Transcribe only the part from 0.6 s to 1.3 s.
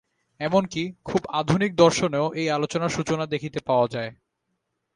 কি, খুব